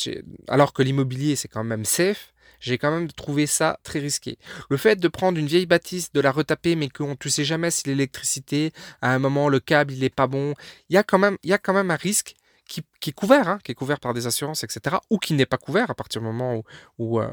[0.49, 4.39] Alors que l'immobilier, c'est quand même safe j'ai quand même trouvé ça très risqué.
[4.69, 7.71] Le fait de prendre une vieille bâtisse, de la retaper, mais qu'on ne sait jamais
[7.71, 10.55] si l'électricité, à un moment, le câble, il n'est pas bon,
[10.89, 11.03] il y,
[11.43, 12.35] il y a quand même un risque
[12.71, 15.59] qui, est couvert, hein, qui est couvert par des assurances, etc., ou qui n'est pas
[15.59, 16.63] couvert à partir du moment
[16.99, 17.29] où, euh,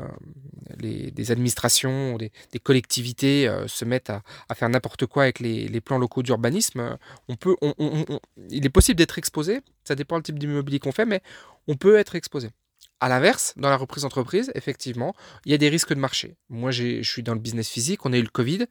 [0.80, 2.32] les, des administrations, des,
[2.64, 4.24] collectivités euh, se mettent à,
[4.56, 6.98] faire n'importe quoi avec les, plans locaux d'urbanisme,
[7.30, 7.56] on peut,
[8.50, 11.22] il est possible d'être exposé, ça dépend du type d'immobilier qu'on fait, mais
[11.68, 12.50] on peut être exposé.
[13.00, 16.36] À l'inverse, dans la reprise d'entreprise, effectivement, il y a des risques de marché.
[16.50, 18.66] Moi, je suis dans le business physique, on a eu le Covid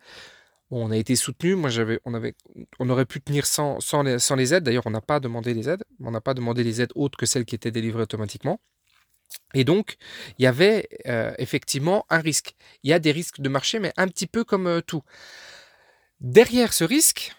[0.70, 1.54] on a été soutenu.
[1.54, 4.64] Moi, j'avais, on, aurait pu tenir sans, sans, les, aides.
[4.64, 5.84] D'ailleurs, on n'a pas demandé les aides.
[6.00, 8.60] On n'a pas demandé les aides autres que celles qui étaient délivrées automatiquement.
[9.54, 9.96] Et donc,
[10.38, 12.54] il y avait euh, effectivement un risque.
[12.82, 15.02] Il y a des risques de marché, mais un petit peu comme euh, tout.
[16.20, 17.34] Derrière ce risque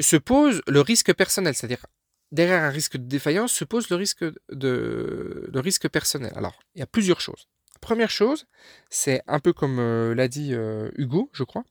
[0.00, 1.84] se pose le risque personnel, c'est-à-dire
[2.32, 6.32] derrière un risque de défaillance se pose le risque, de, le risque personnel.
[6.34, 7.46] Alors, il y a plusieurs choses.
[7.82, 8.46] Première chose,
[8.90, 11.64] c'est un peu comme euh, l'a dit euh, Hugo, je crois.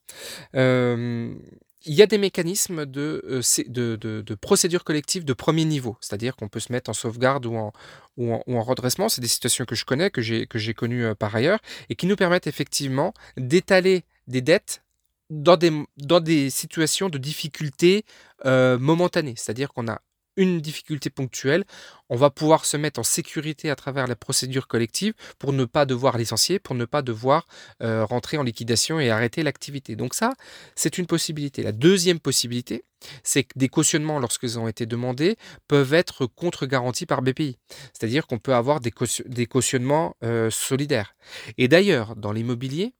[0.54, 1.40] il
[1.86, 3.24] y a des mécanismes de,
[3.70, 8.62] de, procédure collective de premier niveau, c'est-à-dire qu'on peut se mettre en sauvegarde ou en,
[8.62, 9.08] redressement.
[9.08, 12.18] C'est des situations que je connais, que j'ai, connues euh, par ailleurs, et qui nous
[12.18, 14.84] permettent effectivement d'étaler des dettes
[15.30, 18.04] dans des, situations de difficulté
[18.44, 19.36] momentanée.
[19.38, 20.02] C'est-à-dire qu'on a
[20.38, 21.66] une difficulté ponctuelle,
[22.10, 25.86] on va pouvoir se mettre en sécurité à travers la procédure collective pour ne pas
[25.86, 27.48] devoir licencier, pour ne pas devoir
[27.82, 29.96] euh, rentrer en liquidation et arrêter l'activité.
[29.96, 30.34] Donc ça,
[30.76, 31.64] c'est une possibilité.
[31.64, 32.84] La deuxième possibilité,
[33.24, 37.58] c'est que des cautionnements, lorsqu'ils ont été demandés, peuvent être contre-garantis par BPI.
[37.94, 41.16] C'est-à-dire qu'on peut avoir des, cautionnements euh, solidaires.
[41.58, 42.94] Et d'ailleurs, dans l'immobilier,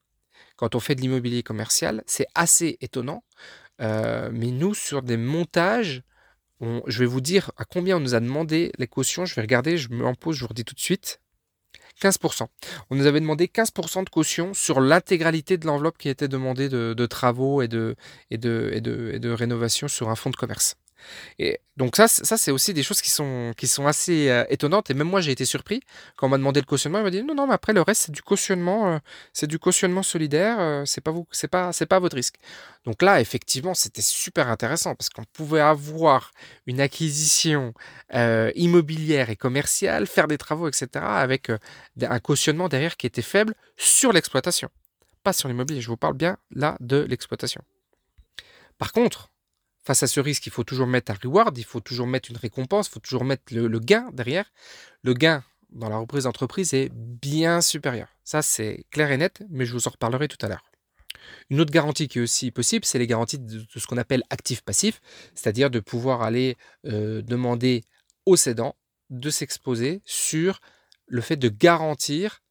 [0.56, 3.24] quand on fait de l'immobilier commercial, c'est assez étonnant.
[3.80, 6.02] Euh, mais nous, sur des montages
[6.86, 9.24] je vais vous dire à combien on nous a demandé les cautions.
[9.24, 11.20] Je vais regarder, je me pause, je vous redis tout de suite.
[12.00, 12.46] 15%.
[12.90, 17.06] On nous avait demandé 15% de caution sur l'intégralité de l'enveloppe qui était demandée de,
[17.06, 17.96] travaux et de
[19.30, 20.76] rénovation sur un fonds de commerce.
[21.38, 24.90] Et donc ça, ça c'est aussi des choses qui sont, qui sont assez euh, étonnantes.
[24.90, 25.80] Et même moi, j'ai été surpris
[26.16, 26.98] quand on m'a demandé le cautionnement.
[26.98, 28.98] Il m'a dit non, non, mais après le reste, c'est du cautionnement, euh,
[29.32, 30.60] c'est du cautionnement solidaire.
[30.60, 32.36] Euh, c'est pas vous, c'est pas, c'est pas votre risque.
[32.84, 36.30] Donc là, effectivement, c'était super intéressant parce qu'on pouvait avoir
[36.66, 37.74] une acquisition
[38.54, 41.50] immobilière et commerciale, faire des travaux, etc., avec
[42.00, 44.68] un cautionnement derrière qui était faible sur l'exploitation,
[45.22, 45.80] pas sur l'immobilier.
[45.80, 47.62] Je vous parle bien là de l'exploitation.
[48.78, 49.31] Par contre,
[49.82, 52.36] face à ce risque, il faut toujours mettre un reward, il faut toujours mettre une
[52.36, 54.50] récompense, il faut toujours mettre le, gain derrière.
[55.02, 58.08] Le gain dans la reprise d'entreprise est bien supérieur.
[58.24, 60.64] Ça, c'est clair et net, mais je vous en reparlerai tout à l'heure.
[61.50, 65.00] Une autre garantie qui est aussi possible, c'est les garanties de, ce qu'on appelle actif-passif,
[65.34, 67.84] c'est-à-dire de pouvoir aller euh, demander
[68.26, 68.76] au cédant
[69.10, 70.60] de s'exposer sur
[71.06, 72.42] le fait de garantir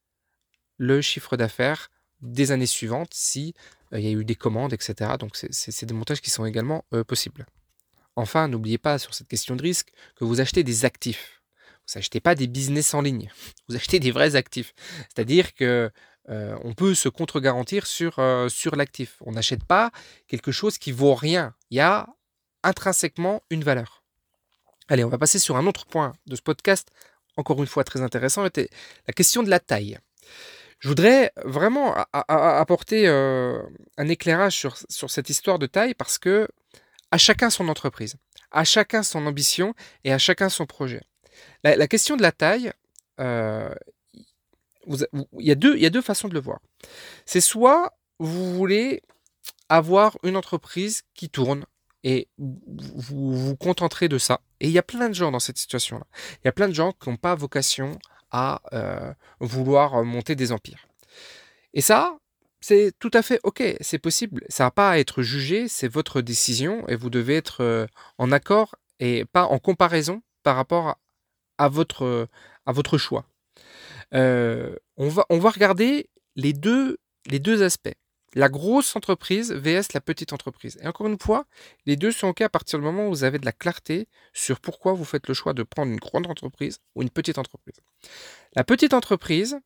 [0.77, 1.89] le chiffre d'affaires
[2.21, 3.53] des années suivantes si
[3.93, 5.11] il y a eu des commandes, etc.
[5.19, 7.45] Donc c'est des montages qui sont également euh, possibles.
[8.15, 11.41] Enfin, n'oubliez pas sur cette question de risque que vous achetez des actifs.
[11.87, 13.29] Vous n'achetez pas des business en ligne.
[13.67, 14.73] Vous achetez des vrais actifs.
[15.13, 15.89] C'est-à-dire que
[16.29, 19.17] euh, on peut se contre-garantir sur, sur l'actif.
[19.21, 19.91] On n'achète pas
[20.27, 21.55] quelque chose qui vaut rien.
[21.69, 22.07] Il y a
[22.63, 24.03] intrinsèquement une valeur.
[24.87, 26.89] Allez, on va passer sur un autre point de ce podcast,
[27.37, 29.97] encore une fois très intéressant, la question de la taille.
[30.81, 33.61] Je voudrais vraiment apporter euh,
[33.97, 36.47] un éclairage sur, sur cette histoire de taille parce que
[37.11, 38.15] à chacun son entreprise,
[38.49, 41.01] à chacun son ambition et à chacun son projet.
[41.63, 42.71] La, question de la taille,
[43.19, 43.73] euh,
[44.87, 45.05] il,
[45.39, 46.59] y a deux, il y a deux façons de le voir.
[47.27, 49.03] C'est soit vous voulez
[49.69, 51.65] avoir une entreprise qui tourne
[52.03, 54.41] et vous vous contenterez de ça.
[54.59, 56.05] Et il y a plein de gens dans cette situation-là.
[56.37, 57.99] Il y a plein de gens qui n'ont pas vocation
[58.31, 60.87] à euh, vouloir monter des empires.
[61.73, 62.17] Et ça,
[62.59, 64.43] c'est tout à fait OK, c'est possible.
[64.49, 68.31] Ça n'a pas à être jugé, c'est votre décision et vous devez être euh, en
[68.31, 70.97] accord et pas en comparaison par rapport
[71.57, 72.27] à, votre,
[72.65, 73.25] à votre choix.
[74.13, 77.95] Euh, on, va, on va regarder les deux, les deux aspects.
[78.33, 80.79] La grosse entreprise vs la petite entreprise.
[80.81, 81.45] Et encore une fois,
[81.85, 84.59] les deux sont OK à partir du moment où vous avez de la clarté sur
[84.59, 87.75] pourquoi vous faites le choix de prendre une grande entreprise ou une petite entreprise.
[88.55, 89.59] La petite entreprise,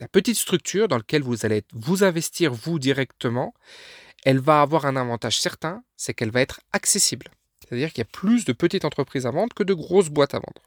[0.00, 3.54] la petite structure dans laquelle vous allez vous investir vous directement,
[4.24, 7.28] elle va avoir un avantage certain, c'est qu'elle va être accessible.
[7.60, 10.38] C'est-à-dire qu'il y a plus de petites entreprises à vendre que de grosses boîtes à
[10.38, 10.62] vendre.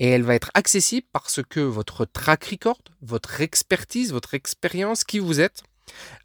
[0.00, 5.18] Et elle va être accessible parce que votre track record, votre expertise, votre expérience, qui
[5.18, 5.62] vous êtes,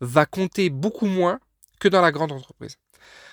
[0.01, 1.39] va compter beaucoup moins
[1.79, 2.77] que dans la grande entreprise.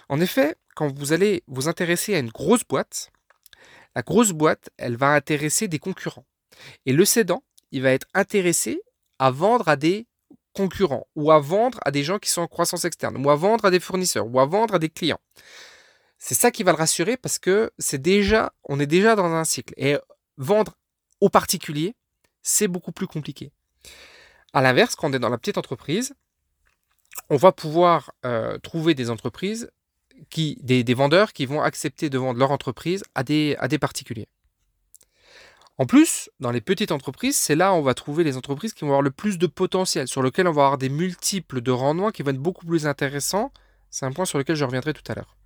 [0.09, 3.11] En effet, quand vous allez vous intéresser à une grosse boîte,
[3.95, 6.27] la grosse boîte, elle va intéresser des concurrents.
[6.85, 8.83] Et le cédant, il va être intéressé
[9.19, 10.07] à vendre à des
[10.53, 13.65] concurrents ou à vendre à des gens qui sont en croissance externe ou à vendre
[13.65, 15.21] à des fournisseurs ou à vendre à des clients.
[16.19, 19.45] C'est ça qui va le rassurer parce que c'est déjà, on est déjà dans un
[19.45, 19.75] cycle.
[19.77, 19.97] Et
[20.37, 20.77] vendre
[21.21, 21.95] aux particuliers,
[22.43, 23.53] c'est beaucoup plus compliqué.
[24.53, 26.15] À l'inverse, quand on est dans la petite entreprise,
[27.31, 29.71] on va pouvoir euh, trouver des entreprises
[30.63, 34.29] des, vendeurs qui vont accepter de vendre leur entreprise à des, particuliers.
[35.79, 38.85] En plus, dans les petites entreprises, c'est là où on va trouver les entreprises qui
[38.85, 42.11] vont avoir le plus de potentiel, sur lequel on va avoir des multiples de rendement
[42.11, 43.53] qui vont être beaucoup plus intéressants.
[43.91, 45.37] C'est un point sur lequel je reviendrai tout à l'heure.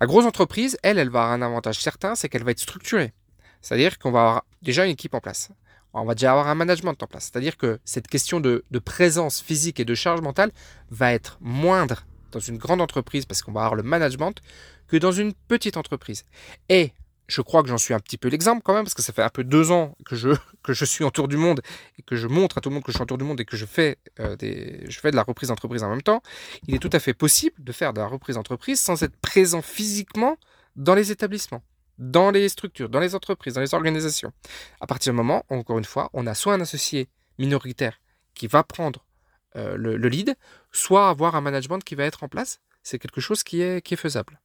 [0.00, 3.12] La grosse entreprise, elle, elle va avoir un avantage certain, c'est qu'elle va être structurée.
[3.60, 5.50] C'est-à-dire qu'on va avoir déjà une équipe en place.
[5.92, 7.30] On va déjà avoir un management en place.
[7.32, 10.52] C'est-à-dire que cette question de, présence physique et de charge mentale
[10.90, 14.40] va être moindre dans une grande entreprise parce qu'on va avoir le management
[14.86, 16.24] que dans une petite entreprise.
[16.68, 16.92] Et
[17.26, 19.22] je crois que j'en suis un petit peu l'exemple quand même, parce que ça fait
[19.22, 20.30] un peu deux ans que je,
[20.62, 21.60] que je suis en tour du monde
[21.98, 23.40] et que je montre à tout le monde que je suis en tour du monde
[23.40, 26.22] et que je fais, euh, des, je fais de la reprise d'entreprise en même temps.
[26.66, 29.62] Il est tout à fait possible de faire de la reprise d'entreprise sans être présent
[29.62, 30.36] physiquement
[30.76, 31.62] dans les établissements,
[32.00, 34.32] dans les structures, dans les entreprises, dans les organisations.
[34.80, 37.08] À partir du moment, encore une fois, on a soit un associé
[37.38, 38.00] minoritaire
[38.34, 39.06] qui va prendre
[39.54, 40.34] euh, le, le, lead,
[40.72, 42.60] soit avoir un management qui va être en place.
[42.82, 44.40] C'est quelque chose qui est faisable.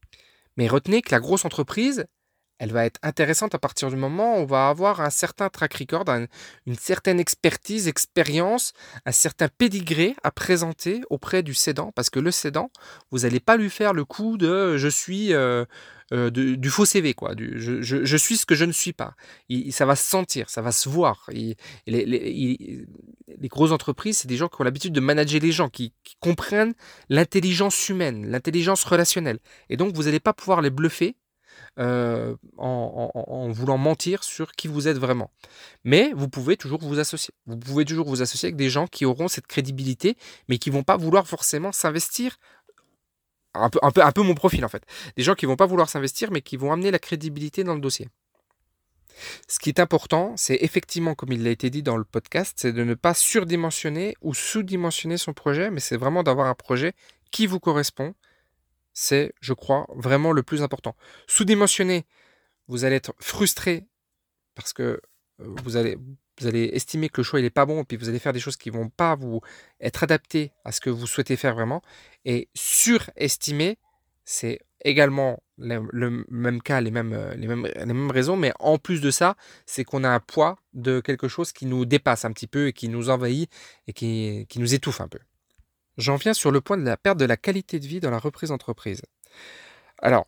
[0.58, 2.06] Mais retenez que la grosse entreprise,
[2.58, 5.74] elle va être intéressante à partir du moment où on va avoir un certain track
[5.76, 6.06] record,
[6.66, 8.74] une certaine expertise, expérience,
[9.06, 11.92] un certain pédigré à présenter auprès du cédant.
[11.96, 12.72] Parce que le cédant,
[13.12, 15.66] vous n'allez pas lui faire le coup de je suis euh,
[16.14, 17.34] euh, du faux CV, quoi.
[17.38, 19.16] Je, suis ce que je ne suis pas.
[19.72, 21.30] ça va se sentir, ça va se voir.
[21.32, 21.58] les,
[23.44, 26.74] grosses entreprises, c'est des gens qui ont l'habitude de manager les gens, qui, qui comprennent
[27.10, 29.40] l'intelligence humaine, l'intelligence relationnelle.
[29.70, 31.16] Et donc, vous n'allez pas pouvoir les bluffer
[31.78, 35.32] euh, en, voulant mentir sur qui vous êtes vraiment.
[35.84, 37.34] Mais vous pouvez toujours vous associer.
[37.46, 40.84] Vous pouvez toujours vous associer avec des gens qui auront cette crédibilité, mais qui vont
[40.84, 42.38] pas vouloir forcément s'investir.
[43.54, 44.84] Un peu, un, peu, mon profil en fait.
[45.16, 47.82] Des gens qui vont pas vouloir s'investir, mais qui vont amener la crédibilité dans le
[47.82, 48.10] dossier.
[49.48, 52.74] Ce qui est important, c'est effectivement, comme il l'a été dit dans le podcast, c'est
[52.74, 56.94] de ne pas surdimensionner ou sous-dimensionner son projet, mais c'est vraiment d'avoir un projet
[57.32, 58.14] qui vous correspond,
[58.96, 60.96] c'est, je crois, vraiment le plus important.
[61.28, 62.06] Sous-dimensionné,
[62.68, 63.86] vous allez être frustré
[64.56, 65.02] parce que
[65.42, 65.98] euh, vous allez,
[66.74, 68.70] estimer que le choix il est pas bon, puis vous allez faire des choses qui
[68.70, 69.42] vont pas vous
[69.80, 71.82] être adaptées à ce que vous souhaitez faire vraiment.
[72.24, 73.78] Et surestimé,
[74.24, 78.78] c'est également le, même cas, les mêmes, euh, les, mêmes, les mêmes raisons, mais en
[78.78, 82.32] plus de ça, c'est qu'on a un poids de quelque chose qui nous dépasse un
[82.32, 83.52] petit peu et qui nous envahit
[83.88, 85.20] et qui, qui nous étouffe un peu.
[85.98, 88.20] J'en viens sur le point de la perte de la qualité de vie dans la
[88.20, 89.02] reprise d'entreprise.
[90.00, 90.28] Alors,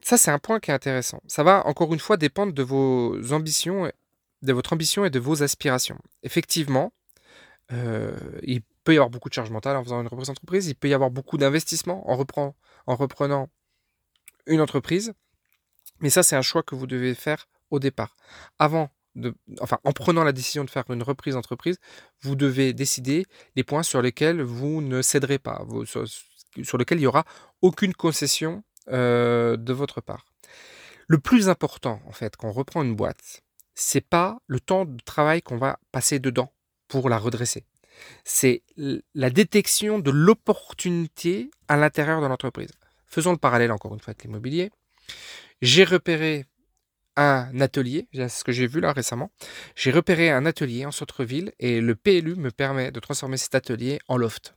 [0.00, 1.20] ça c'est un point qui est intéressant.
[1.26, 3.90] Ça va encore une fois dépendre de vos ambitions,
[4.42, 5.98] de votre ambition et de vos aspirations.
[6.22, 6.92] Effectivement,
[7.72, 10.74] euh, il peut y avoir beaucoup de charge mentale en faisant une reprise d'entreprise, il
[10.74, 12.24] peut y avoir beaucoup d'investissement en,
[12.86, 13.50] en reprenant
[14.46, 15.12] une entreprise,
[16.00, 18.16] mais ça c'est un choix que vous devez faire au départ.
[18.58, 18.90] Avant
[19.60, 21.78] enfin, en prenant la décision de faire une reprise d'entreprise,
[22.22, 23.26] vous devez décider
[23.56, 27.24] les points sur lesquels vous ne céderez pas, sur, lesquels il n'y aura
[27.62, 30.24] aucune concession euh, de votre part.
[31.06, 33.42] Le plus important, en fait, quand on reprend une boîte,
[33.74, 36.52] c'est pas le temps de travail qu'on va passer dedans
[36.88, 37.64] pour la redresser.
[38.24, 38.62] C'est
[39.14, 42.70] la détection de l'opportunité à l'intérieur de l'entreprise.
[43.06, 44.70] Faisons le parallèle encore une fois avec l'immobilier.
[45.62, 46.44] J'ai repéré
[47.18, 49.30] un atelier, c'est ce que j'ai vu là récemment.
[49.74, 53.98] J'ai repéré un atelier en centre-ville et le PLU me permet de transformer cet atelier
[54.08, 54.54] en loft.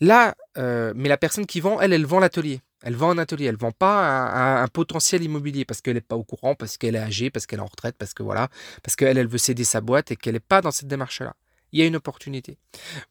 [0.00, 2.62] Là, euh, mais la personne qui vend, elle, elle vend l'atelier.
[2.82, 6.24] Elle vend un atelier, elle vend pas un, potentiel immobilier parce qu'elle n'est pas au
[6.24, 8.48] courant, parce qu'elle est âgée, parce qu'elle est en retraite, parce que voilà,
[8.82, 11.36] parce qu'elle, elle veut céder sa boîte et qu'elle n'est pas dans cette démarche-là.
[11.72, 12.56] Il y a une opportunité.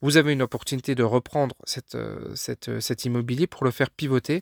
[0.01, 1.55] Vous avez une opportunité de reprendre
[1.93, 4.41] euh, cette, cet immobilier pour le faire pivoter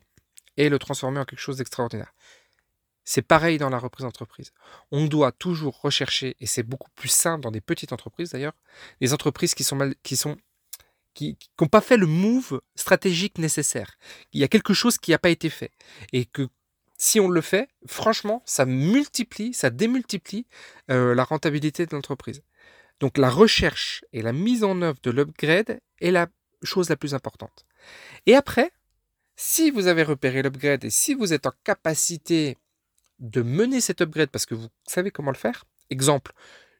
[0.55, 2.13] et le transformer en quelque chose d'extraordinaire.
[3.09, 4.51] C'est pareil dans la reprise d'entreprise.
[4.91, 8.51] On doit toujours rechercher, et c'est beaucoup plus simple dans des petites entreprises d'ailleurs,
[8.99, 10.35] les entreprises qui sont qui sont
[11.13, 13.97] qui n'ont pas fait le move stratégique nécessaire.
[14.33, 15.71] Il y a quelque chose qui n'a pas été fait.
[16.11, 16.49] Et que
[16.97, 20.45] si on le fait, franchement, ça multiplie, ça démultiplie
[20.91, 22.43] euh, la rentabilité de l'entreprise.
[22.99, 26.27] Donc la recherche et la mise en œuvre de l'upgrade est la
[26.61, 27.65] chose la plus importante.
[28.25, 28.69] Et après,
[29.37, 32.57] si vous avez repéré l'upgrade et si vous êtes en capacité
[33.19, 35.65] de mener cet upgrade parce que vous savez comment le faire.
[35.89, 36.34] Exemple,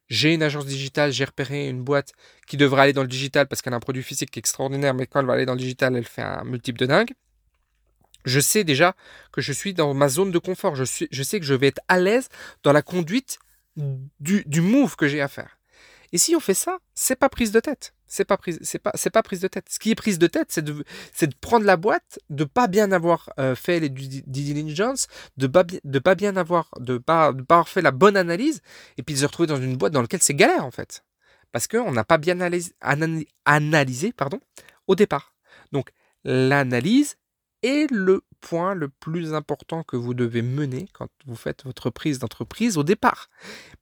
[0.10, 2.14] j'ai une agence digitale, j'ai repéré une boîte
[2.48, 4.94] qui devrait aller dans le digital parce qu'elle a un produit physique qui est extraordinaire,
[4.94, 7.12] mais quand elle va aller dans le digital, elle fait un multiple de dingue.
[8.26, 8.96] Je sais déjà
[9.32, 10.76] que je suis dans ma zone de confort.
[10.76, 12.30] Je, sais que je vais être à l'aise
[12.64, 13.40] dans la conduite
[14.20, 15.57] du, du move que j'ai à faire.
[16.14, 17.94] Et si on fait ça, c'est pas prise de tête.
[18.08, 19.68] C'est pas prise, c'est pas, c'est pas prise de tête.
[19.70, 22.68] Ce qui est prise de tête, c'est de, c'est de prendre la boîte, de pas
[22.68, 27.34] bien avoir euh, fait les due diligence, de pas, de pas bien avoir, de pas,
[27.34, 28.62] de pas avoir fait la bonne analyse,
[28.98, 31.04] et puis de se retrouver dans une boîte dans laquelle c'est galère en fait,
[31.52, 32.72] parce qu'on n'a pas bien analysé,
[33.46, 34.40] analysé, pardon,
[34.88, 35.34] au départ.
[35.74, 35.92] Donc
[36.24, 37.18] l'analyse
[37.64, 42.20] est le point le plus important que vous devez mener quand vous faites votre prise
[42.20, 43.30] d'entreprise au départ.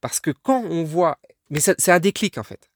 [0.00, 1.18] Parce que quand on voit,
[1.50, 2.70] mais c'est un déclic en fait.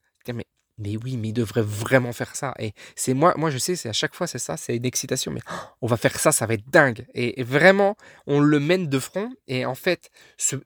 [0.80, 2.54] Mais oui, mais il devrait vraiment faire ça.
[2.58, 5.30] Et c'est moi, moi je sais, c'est à chaque fois c'est ça, c'est une excitation.
[5.30, 7.06] Mais oh, on va faire ça, ça va être dingue.
[7.14, 9.30] Et, vraiment, on le mène de front.
[9.46, 10.56] Et en fait, ce,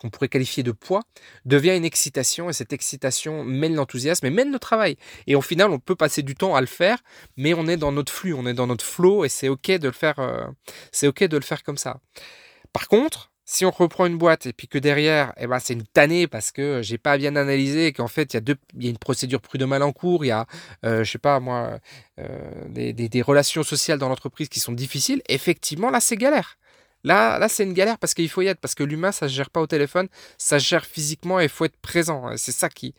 [0.00, 1.02] qu'on pourrait qualifier de poids
[1.44, 2.48] devient une excitation.
[2.48, 4.96] Et cette excitation mène l'enthousiasme et mène le travail.
[5.26, 6.98] Et au final, on peut passer du temps à le faire,
[7.36, 9.88] mais on est dans notre flux, on est dans notre flow, et c'est ok de
[9.88, 10.18] le faire.
[10.18, 10.46] Euh,
[10.92, 12.00] c'est ok de le faire comme ça.
[12.72, 15.84] Par contre, si on reprend une boîte et puis que derrière, eh ben, c'est une
[15.84, 18.98] tannée parce que j'ai pas bien analysé qu'en fait, il y, a y a une
[18.98, 20.46] procédure prud'homale en cours, il y a,
[20.84, 21.78] euh, je sais pas moi,
[22.20, 22.28] euh,
[22.68, 26.56] des, relations sociales dans l'entreprise qui sont difficiles, effectivement, là, c'est galère.
[27.04, 29.34] Là, là c'est une galère parce qu'il faut y être, parce que l'humain, ça se
[29.34, 32.26] gère pas au téléphone, ça se gère physiquement et il faut être présent.
[32.26, 32.94] Hein, c'est ça qui.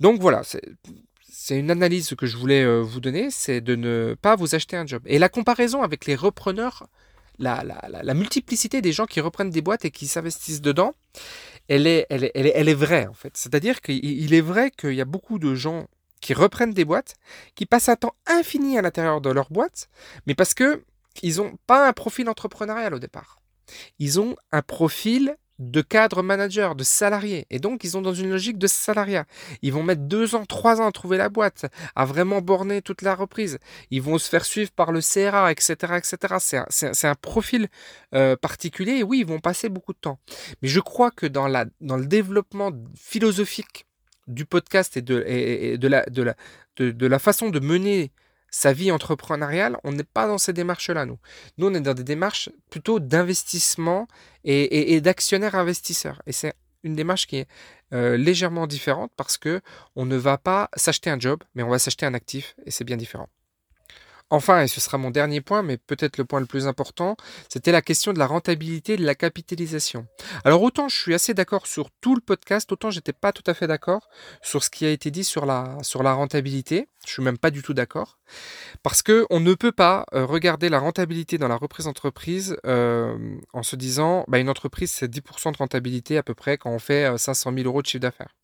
[0.00, 4.34] Donc voilà, c'est une analyse que je voulais euh, vous donner, c'est de ne pas
[4.34, 5.02] vous acheter un job.
[5.06, 6.88] Et la comparaison avec les repreneurs
[7.40, 10.94] la, multiplicité des gens qui reprennent des boîtes et qui s'investissent dedans,
[11.68, 13.36] elle est, elle est, elle est, vraie en fait.
[13.36, 15.86] C'est-à-dire qu'il est vrai qu'il y a beaucoup de gens
[16.20, 17.14] qui reprennent des boîtes,
[17.54, 19.88] qui passent un temps infini à l'intérieur de leur boîte,
[20.26, 20.84] mais parce que
[21.22, 23.40] ils n'ont pas un profil entrepreneurial au départ.
[23.98, 27.46] Ils ont un profil de cadre manager, de salarié.
[27.50, 29.26] Et donc, ils sont dans une logique de salariat.
[29.62, 33.02] Ils vont mettre deux ans, trois ans à trouver la boîte, à vraiment borner toute
[33.02, 33.58] la reprise.
[33.90, 36.64] Ils vont se faire suivre par le CRA, etc., etc.
[36.70, 37.68] C'est un, profil
[38.14, 38.92] euh, particulier.
[38.92, 40.18] Et oui, ils vont passer beaucoup de temps.
[40.62, 43.86] Mais je crois que dans, le développement philosophique
[44.26, 48.12] du podcast et de la façon de mener
[48.50, 51.18] sa vie entrepreneuriale, on n'est pas dans ces démarches-là, nous.
[51.58, 54.08] Nous, on est dans des démarches plutôt d'investissement
[54.44, 56.22] et, et, d'actionnaire investisseur.
[56.26, 57.48] Et c'est une démarche qui est
[57.92, 59.60] euh, légèrement différente parce que
[59.96, 62.84] on ne va pas s'acheter un job, mais on va s'acheter un actif et c'est
[62.84, 63.28] bien différent.
[64.32, 67.16] Enfin, et ce sera mon dernier point, mais peut-être le point le plus important,
[67.48, 70.06] c'était la question de la rentabilité et de la capitalisation.
[70.44, 73.54] Alors autant je suis assez d'accord sur tout le podcast, autant j'étais pas tout à
[73.54, 74.08] fait d'accord
[74.40, 76.88] sur ce qui a été dit sur la, rentabilité.
[77.06, 78.18] Je suis même pas du tout d'accord.
[78.84, 83.16] Parce que on ne peut pas euh, regarder la rentabilité dans la reprise d'entreprise euh,
[83.52, 86.78] en se disant bah, une entreprise c'est 10% de rentabilité à peu près quand on
[86.78, 88.36] fait 500 euh, 000 euros de chiffre d'affaires.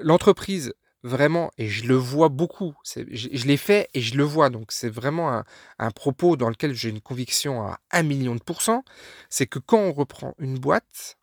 [0.00, 0.72] L'entreprise
[1.04, 4.88] vraiment, et je le vois beaucoup, je, l'ai fait et je le vois, donc c'est
[4.88, 5.44] vraiment
[5.78, 8.82] un, propos dans lequel j'ai une conviction à un million de pourcents,
[9.28, 11.18] c'est que quand on reprend une boîte,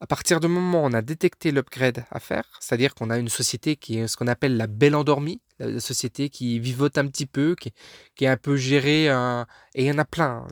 [0.00, 3.28] à partir du moment où on a détecté l'upgrade à faire, c'est-à-dire qu'on a une
[3.28, 7.26] société qui est ce qu'on appelle la belle endormie, la société qui vivote un petit
[7.26, 7.72] peu, qui,
[8.20, 10.46] est un peu gérée, et il y en a plein,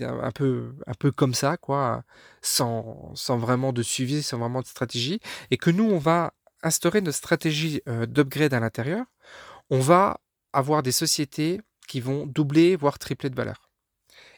[0.00, 2.02] un, peu, un peu comme ça, quoi,
[2.42, 7.00] sans, sans vraiment de suivi, sans vraiment de stratégie, et que nous, on va instaurer
[7.00, 9.06] notre stratégie euh, d'upgrade à l'intérieur,
[9.70, 10.20] on va
[10.52, 13.71] avoir des sociétés qui vont doubler, voire tripler de valeur.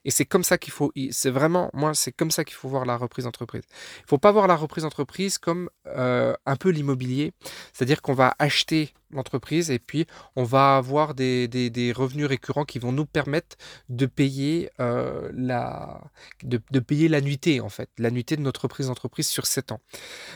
[0.05, 2.85] Et c'est comme ça qu'il faut, c'est vraiment, moi, c'est comme ça qu'il faut voir
[2.85, 3.63] la reprise d'entreprise.
[4.01, 7.33] Il faut pas voir la reprise d'entreprise comme euh, un peu l'immobilier,
[7.73, 12.79] c'est-à-dire qu'on va acheter l'entreprise et puis on va avoir des, des, revenus récurrents qui
[12.79, 13.57] vont nous permettre
[13.89, 16.01] de payer euh, la
[16.43, 19.81] de, de, payer l'annuité en fait l'annuité de notre prise d'entreprise sur 7 ans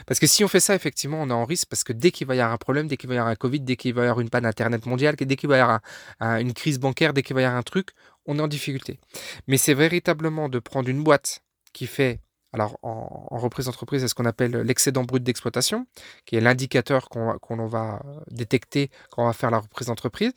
[0.06, 2.26] parce que si on fait ça effectivement on est en risque parce que dès qu'il
[2.26, 4.02] va y avoir un problème dès qu'il va y avoir un Covid dès qu'il va
[4.02, 5.80] y avoir une panne internet mondiale dès qu'il va y avoir
[6.20, 7.90] une crise bancaire dès qu'il va y avoir un truc
[8.28, 9.00] on est en difficulté
[9.48, 12.20] mais c'est véritablement de prendre une boîte qui fait
[12.52, 15.86] alors, en, reprise d'entreprise, c'est ce qu'on appelle l'excédent brut d'exploitation,
[16.24, 20.32] qui est l'indicateur qu'on va détecter quand on va faire la reprise d'entreprise.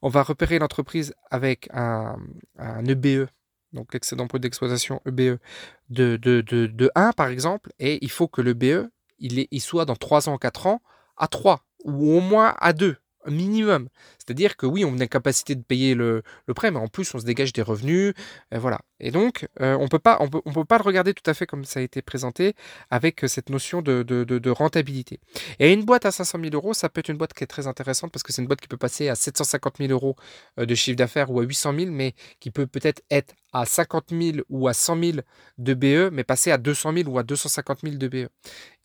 [0.00, 2.16] On va repérer l'entreprise avec un,
[2.86, 3.28] EBE, e,
[3.72, 5.38] donc l'excédent brut d'exploitation EBE
[5.90, 9.96] de, de, de, 1 par exemple, et il faut que l'EBE il, il soit dans
[9.96, 10.82] 3 ans, ou 4 ans
[11.16, 12.96] à 3, ou au moins à 2
[13.30, 13.88] minimum.
[14.18, 16.22] C'est-à-dire que oui, on a la capacité de payer le,
[16.54, 18.14] prêt, mais en plus, on se dégage des revenus.
[18.52, 18.80] Voilà.
[19.00, 21.64] Et donc, euh, on peut pas, on peut, pas le regarder tout à fait comme
[21.64, 22.54] ça a été présenté
[22.90, 25.20] avec euh, cette notion de, de, de, rentabilité.
[25.58, 27.66] Et une boîte à 500 000 euros, ça peut être une boîte qui est très
[27.66, 30.16] intéressante parce que c'est une boîte qui peut passer à 750 000 euros
[30.56, 34.38] de chiffre d'affaires ou à 800 000, mais qui peut peut-être être à 50 000
[34.48, 35.18] ou à 100 000
[35.58, 38.14] de BE, mais passer à 200 000 ou à 250 000 de BE.
[38.16, 38.28] Et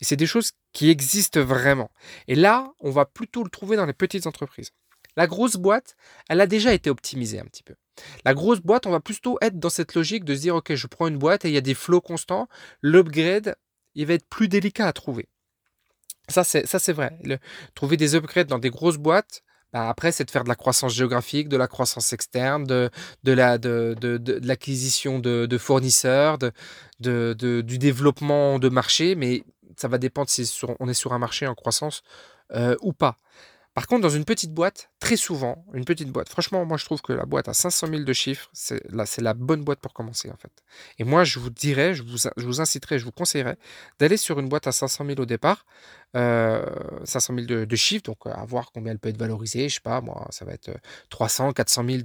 [0.02, 1.92] c'est des choses qui existent vraiment.
[2.28, 4.72] Et là, on va plutôt le trouver dans les petites entreprises.
[5.18, 5.95] La grosse boîte,
[6.30, 7.76] elle a déjà été optimisée un petit peu.
[8.26, 10.88] La grosse boîte, on va plutôt être dans cette logique de se dire, OK, je
[10.88, 12.47] prends une boîte et il y a des flots constants.
[12.82, 13.55] L'upgrade,
[13.95, 15.28] il va être plus délicat à trouver.
[16.30, 17.20] Ça, c'est vrai.
[17.76, 19.43] Trouver des upgrades dans des grosses boîtes,
[19.74, 22.89] bah, après, c'est de faire de la croissance géographique, de la croissance externe, de
[23.24, 29.43] de la de de de de l'acquisition de fournisseurs, de du développement de marché, mais
[29.78, 30.49] ça va dépendre si
[30.80, 32.03] on est sur un marché en croissance,
[32.53, 33.18] heu, ou pas.
[33.74, 37.02] Par contre, dans une petite boîte, très souvent, une petite boîte, franchement, moi je trouve
[37.02, 39.93] que la boîte à 500 000 de chiffres, c'est là, c'est la bonne boîte pour
[39.93, 40.52] commencer en fait.
[40.99, 43.58] Et moi, je vous dirais, je vous, je vous inciterais, je vous conseillerais
[43.99, 45.66] d'aller sur une boîte à 500 000 au départ,
[46.16, 46.64] euh,
[47.04, 49.76] 500 000 de, de chiffres, donc euh, à voir combien elle peut être valorisée, je
[49.76, 50.70] sais pas, moi, ça va être
[51.10, 52.02] 300, 400 000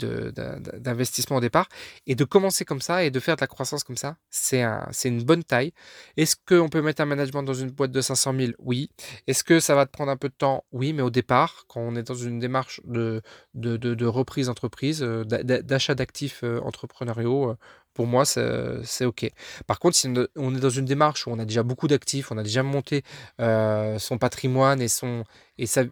[0.79, 1.69] d'investissement au départ,
[2.07, 4.89] et de commencer comme ça et de faire de la croissance comme ça, c'est un,
[4.91, 5.73] c'est une bonne taille.
[6.17, 8.91] Est-ce qu'on peut mettre un management dans une boîte de 500 000 Oui.
[9.27, 10.65] Est-ce que ça va te prendre un peu de temps?
[10.73, 13.23] Oui, mais au départ, quand on est dans une démarche de,
[13.55, 17.57] de, de, reprise entreprise, euh, d'achat d'actifs euh, entrepreneuriaux, euh,
[17.95, 19.31] pour moi, c'est OK.
[19.67, 22.37] Par contre, si on est dans une démarche où on a déjà beaucoup d'actifs, on
[22.37, 23.03] a déjà monté
[23.39, 25.25] son patrimoine et, son,
[25.57, 25.85] et, sa,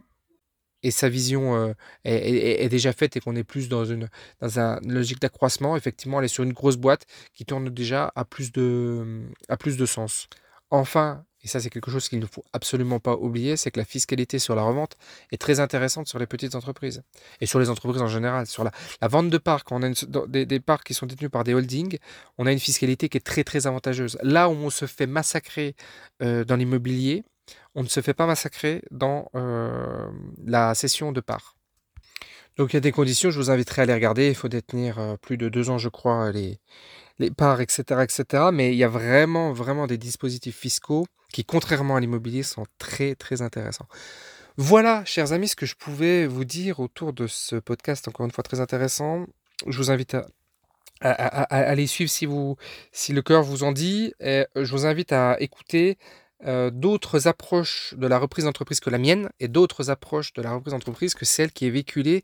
[0.83, 1.75] et sa vision
[2.05, 4.11] est, déjà faite et qu'on est plus dans une,
[4.43, 9.23] dans logique d'accroissement, effectivement, aller sur une grosse boîte qui tourne déjà à plus de,
[9.49, 10.29] à plus de sens.
[10.69, 13.85] Enfin, et ça c'est quelque chose qu'il ne faut absolument pas oublier, c'est que la
[13.85, 14.97] fiscalité sur la revente
[15.31, 17.03] est très intéressante sur les petites entreprises
[17.41, 18.47] et sur les entreprises en général.
[18.47, 18.73] Sur la,
[19.03, 19.91] vente de quand on a
[20.27, 21.99] des, parts qui sont détenues par des holdings,
[22.39, 24.19] on a une fiscalité qui est très très avantageuse.
[24.23, 25.77] Là où on se fait massacrer
[26.23, 27.25] euh, dans l'immobilier,
[27.75, 30.09] on ne se fait pas massacrer dans euh,
[30.47, 31.57] la cession de parts.
[32.57, 34.29] Donc il y a des conditions, je vous inviterai à les regarder.
[34.29, 36.59] Il faut détenir euh, plus de deux ans, je crois, les,
[37.19, 38.45] les parts, etc., etc.
[38.53, 43.15] Mais il y a vraiment, vraiment des dispositifs fiscaux qui, contrairement à l'immobilier, sont très,
[43.15, 43.87] très intéressants.
[44.57, 48.33] Voilà, chers amis, ce que je pouvais vous dire autour de ce podcast, encore une
[48.33, 49.27] fois très intéressant.
[49.67, 50.17] Je vous invite
[51.01, 52.57] à, aller suivre si, vous,
[52.93, 54.15] si le cœur vous en dit.
[54.21, 55.99] Je vous invite à écouter
[56.47, 60.53] euh, d'autres approches de la reprise d'entreprise que la mienne et d'autres approches de la
[60.53, 62.23] reprise d'entreprise que celle qui est véhiculée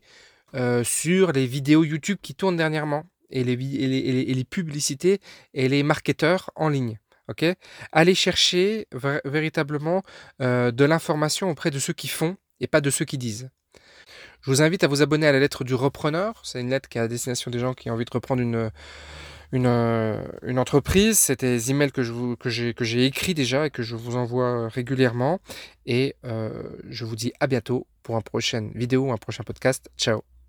[0.53, 5.19] euh, sur les vidéos YouTube qui tournent dernièrement et les, publicités
[5.53, 6.99] et les marketeurs en ligne.
[7.27, 7.45] ok?
[7.91, 8.87] Allez chercher
[9.25, 10.03] véritablement
[10.41, 13.49] euh, de l'information auprès de ceux qui font et pas de ceux qui disent.
[14.41, 16.41] Je vous invite à vous abonner à la lettre du repreneur.
[16.43, 18.71] C'est une lettre qui est à destination des gens qui ont envie de reprendre une,
[19.53, 21.19] euh, entreprise.
[21.19, 25.39] C'est des emails que, j'ai, écrits déjà et que je vous envoie régulièrement.
[25.85, 29.89] Et euh, je vous dis à bientôt pour une prochaine vidéo un prochain podcast.
[29.97, 30.40] Ciao